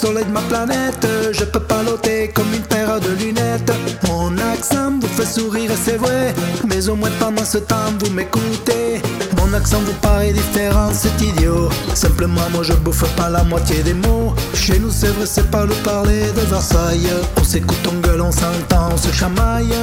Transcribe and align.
soleil 0.00 0.24
de 0.24 0.30
ma 0.30 0.40
planète. 0.42 1.06
Je 1.32 1.44
peux 1.44 1.60
pas 1.60 1.82
loter 1.82 2.28
comme 2.34 2.52
une 2.54 2.62
paire 2.62 3.00
de 3.00 3.10
lunettes. 3.22 3.72
Mon 4.08 4.36
accent 4.38 4.92
vous 5.00 5.08
fait 5.08 5.26
sourire, 5.26 5.70
c'est 5.84 5.96
vrai. 5.96 6.34
Mais 6.68 6.88
au 6.88 6.96
moins 6.96 7.10
pendant 7.18 7.44
ce 7.44 7.58
temps, 7.58 7.92
vous 7.98 8.10
m'écoutez. 8.10 9.02
Mon 9.36 9.52
accent 9.52 9.80
vous 9.80 9.98
paraît 10.00 10.32
différent, 10.32 10.90
c'est 10.92 11.20
idiot. 11.20 11.68
Simplement, 11.94 12.48
moi 12.52 12.62
je 12.62 12.72
bouffe 12.72 13.08
pas 13.16 13.28
la 13.28 13.42
moitié 13.44 13.82
des 13.82 13.94
mots. 13.94 14.34
Chez 14.54 14.78
nous, 14.78 14.90
c'est 14.90 15.08
vrai, 15.08 15.26
c'est 15.26 15.50
pas 15.50 15.66
le 15.66 15.74
parler 15.84 16.22
de 16.36 16.40
Versailles. 16.48 17.10
On 17.38 17.44
s'écoute, 17.44 17.84
on 17.90 18.00
gueule, 18.00 18.20
on 18.20 18.32
s'entend, 18.32 18.90
on 18.92 18.96
se 18.96 19.12
chamaille. 19.12 19.74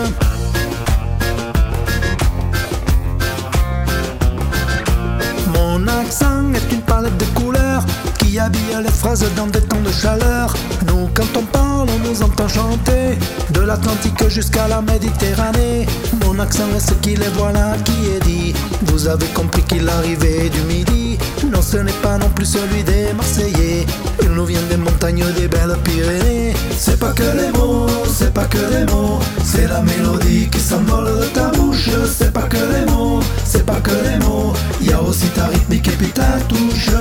Les 8.54 8.92
phrases 8.92 9.26
dans 9.36 9.48
des 9.48 9.62
temps 9.62 9.82
de 9.82 9.92
chaleur. 9.92 10.54
Nous, 10.88 11.10
quand 11.14 11.38
on 11.38 11.44
parle, 11.44 11.88
on 11.90 12.08
nous 12.08 12.22
entend 12.22 12.48
chanter 12.48 13.18
de 13.52 13.62
l'Atlantique 13.62 14.28
jusqu'à 14.30 14.68
la 14.68 14.82
Méditerranée. 14.82 15.86
Mon 16.24 16.40
accent 16.40 16.68
est 16.76 16.80
ce 16.80 16.94
qu'il 16.96 17.22
est, 17.22 17.34
voilà 17.36 17.76
qui 17.84 18.10
est 18.16 18.24
dit. 18.26 18.54
Vous 18.86 19.08
avez 19.08 19.26
compris 19.28 19.64
qu'il 19.64 19.88
arrivait 19.90 20.50
du 20.50 20.62
midi. 20.62 21.18
Non, 21.52 21.62
ce 21.62 21.78
n'est 21.78 22.00
pas 22.04 22.18
non 22.18 22.30
plus 22.30 22.46
celui 22.46 22.84
des 22.84 23.14
Marseillais. 23.14 23.86
Il 24.22 24.30
nous 24.30 24.46
vient 24.46 24.62
des 24.70 24.78
montagnes 24.78 25.26
des 25.36 25.48
belles 25.48 25.78
Pyrénées. 25.84 26.54
C'est 26.78 27.00
pas 27.00 27.12
que 27.12 27.24
les 27.24 27.52
mots, 27.58 27.88
c'est 28.08 28.34
pas 28.34 28.46
que 28.46 28.58
les 28.58 28.86
mots. 28.92 29.20
C'est 29.44 29.68
la 29.68 29.82
mélodie 29.82 30.48
qui 30.50 30.60
s'envole 30.60 31.20
de 31.20 31.26
ta 31.26 31.48
bouche. 31.50 31.90
C'est 32.18 32.32
pas 32.32 32.44
que 32.44 32.58
les 32.58 32.92
mots, 32.92 33.20
c'est 33.46 33.66
pas 33.66 33.80
que 33.82 33.92
les 33.92 34.26
mots. 34.26 34.54
Y 34.82 34.92
a 34.92 35.02
aussi 35.02 35.28
ta 35.28 35.48
rythmique 35.48 35.88
et 35.88 35.98
puis 35.98 36.10
ta 36.10 36.40
touche. 36.48 36.92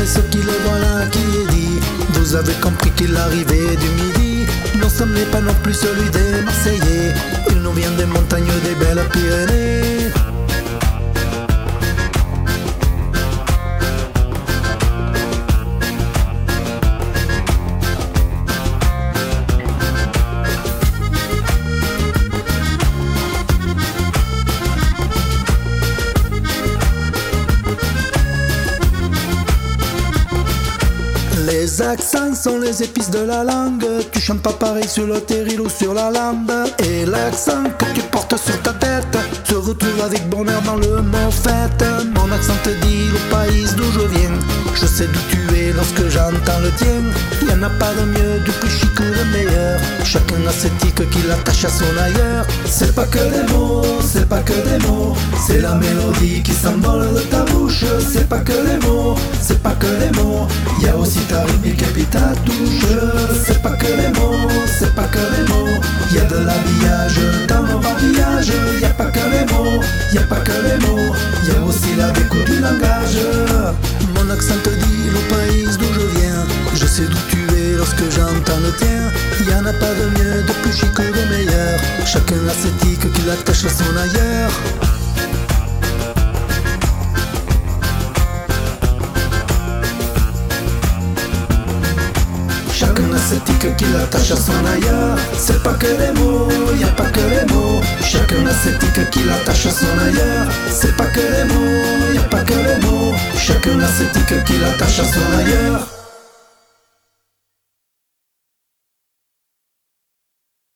Est 0.00 0.06
ce 0.06 0.20
qu'il 0.30 0.48
est, 0.48 0.60
voilà 0.64 1.06
qui 1.06 1.18
est 1.18 1.50
dit. 1.50 1.80
Vous 2.14 2.36
avez 2.36 2.52
compris 2.54 2.90
qu'il 2.90 3.16
arrivait 3.16 3.74
du 3.76 3.88
midi. 4.00 4.46
Non, 4.80 4.88
ce 4.88 5.04
n'est 5.04 5.30
pas 5.32 5.40
non 5.40 5.54
plus 5.62 5.74
celui 5.74 6.08
des 6.10 6.42
Marseillais. 6.44 7.14
Il 7.50 7.62
nous 7.62 7.72
vient 7.72 7.90
des 7.92 8.06
montagnes 8.06 8.52
des 8.64 8.74
belles 8.76 9.04
Pyrénées. 9.12 9.77
Les 31.60 31.82
accents 31.82 32.36
sont 32.36 32.60
les 32.60 32.84
épices 32.84 33.10
de 33.10 33.18
la 33.18 33.42
langue. 33.42 33.84
Tu 34.12 34.20
chantes 34.20 34.42
pas 34.42 34.52
pareil 34.52 34.86
sur 34.86 35.08
le 35.08 35.20
terril 35.20 35.60
ou 35.60 35.68
sur 35.68 35.92
la 35.92 36.08
lande. 36.08 36.52
Et 36.78 37.04
l'accent 37.04 37.64
que 37.76 37.86
tu 37.96 38.00
portes 38.12 38.36
sur 38.38 38.62
ta 38.62 38.72
tête 38.74 39.18
se 39.42 39.56
retrouve 39.56 40.00
avec 40.04 40.28
bonheur 40.28 40.62
dans 40.62 40.76
le 40.76 41.02
mot 41.02 41.30
fête. 41.32 41.84
Mon 42.14 42.30
accent 42.30 42.54
te 42.62 42.70
dit 42.86 43.08
le 43.08 43.18
pays 43.34 43.66
d'où 43.76 43.90
je 43.90 44.06
viens. 44.06 44.38
Je 44.72 44.86
sais 44.86 45.08
d'où 45.08 45.20
tu 45.30 45.56
es 45.56 45.72
lorsque 45.72 46.08
j'entends 46.08 46.60
le 46.62 46.70
tien. 46.78 47.02
Y 47.48 47.52
en 47.52 47.62
a 47.64 47.70
pas 47.70 47.92
de 47.92 48.04
mieux, 48.04 48.38
du 48.44 48.52
plus 48.52 48.70
chic 48.70 49.00
ou 49.00 49.02
le 49.02 49.24
meilleur. 49.32 49.80
Chacun 50.04 50.36
a 50.48 50.52
ses 50.52 50.70
tics 50.78 51.10
qui 51.10 51.22
l'attache 51.26 51.64
à 51.64 51.70
son 51.70 51.96
ailleurs. 52.00 52.46
C'est 52.66 52.94
pas 52.94 53.06
que 53.06 53.18
des 53.18 53.52
mots, 53.52 53.82
c'est 54.06 54.28
pas 54.28 54.42
que 54.42 54.52
des 54.52 54.86
mots. 54.86 55.16
C'est 55.44 55.60
la 55.60 55.74
mélodie 55.74 56.40
qui 56.44 56.52
s'envole 56.52 57.12
de 57.14 57.20
ta 57.22 57.42
bouche. 57.42 57.84
C'est 58.12 58.28
pas 58.28 58.38
que 58.38 58.52
les 58.52 58.86
mots, 58.86 59.16
c'est 59.42 59.57
ta 61.78 61.78
rythmique 61.78 61.82
et 61.82 61.92
puis 61.92 62.04
ta 62.04 62.34
touche. 62.44 62.86
C'est 63.44 63.62
pas 63.62 63.70
que 63.70 63.86
les 63.86 64.08
mots, 64.18 64.48
c'est 64.78 64.94
pas 64.94 65.04
que 65.04 65.18
les 65.18 65.48
mots. 65.48 65.80
Y 66.12 66.18
a 66.18 66.24
de 66.24 66.36
l'habillage 66.36 67.20
dans 67.48 67.62
nos 67.62 67.78
babillages. 67.78 68.52
Y 68.80 68.84
a 68.84 68.90
pas 68.90 69.06
que 69.06 69.18
les 69.18 69.44
mots, 69.52 69.80
y 70.12 70.18
a 70.18 70.22
pas 70.22 70.40
que 70.40 70.52
les 70.52 70.86
mots. 70.86 71.14
Y 71.44 71.50
a 71.50 71.64
aussi 71.64 71.94
la 71.96 72.10
déco 72.10 72.38
du 72.46 72.60
langage. 72.60 73.18
Mon 74.14 74.30
accent 74.30 74.58
te 74.62 74.70
dit 74.70 75.10
le 75.10 75.20
pays 75.34 75.64
d'où 75.78 75.92
je 75.94 76.18
viens. 76.18 76.44
Je 76.74 76.86
sais 76.86 77.06
d'où 77.06 77.18
tu 77.30 77.38
es 77.56 77.76
lorsque 77.76 78.04
j'entends 78.10 78.60
le 78.62 78.72
tien. 78.76 79.10
Y 79.46 79.54
en 79.54 79.66
a 79.66 79.72
pas 79.72 79.94
de 79.94 80.06
mieux, 80.18 80.42
de 80.42 80.52
plus 80.62 80.72
chic 80.72 80.98
ou 80.98 81.02
de 81.02 81.24
meilleur. 81.34 81.78
Chacun 82.04 82.36
a 82.48 82.52
ses 82.52 82.72
tics 82.80 83.12
qui 83.12 83.22
l'attachent 83.26 83.64
à 83.64 83.68
son 83.68 83.96
ailleurs. 83.96 84.97
Chacun 92.78 93.12
a 93.12 93.18
ses 93.18 93.40
tics 93.40 93.76
qui 93.76 93.86
l'attachent 93.92 94.30
à 94.30 94.36
son 94.36 94.64
ailleurs. 94.64 95.18
C'est 95.36 95.60
pas 95.64 95.72
que 95.72 95.86
les 95.86 96.12
mots, 96.20 96.48
y 96.78 96.84
a 96.84 96.86
pas 96.86 97.10
que 97.10 97.18
les 97.18 97.52
mots. 97.52 97.80
Chacun 98.04 98.46
a 98.46 98.52
ses 98.52 98.78
tics 98.78 99.10
qui 99.10 99.24
l'attachent 99.24 99.66
à 99.66 99.70
son 99.72 99.98
ailleurs. 99.98 100.46
C'est 100.70 100.96
pas 100.96 101.06
que 101.06 101.18
les 101.18 101.52
mots, 101.52 102.14
y 102.14 102.30
pas 102.30 102.44
que 102.44 102.54
les 102.54 102.86
mots. 102.86 103.14
Chacun 103.36 103.80
a 103.80 103.88
ses 103.88 104.06
tics 104.12 104.44
qui 104.44 104.52
l'attachent 104.60 105.00
à 105.00 105.04
son 105.06 105.38
ailleurs. 105.40 105.97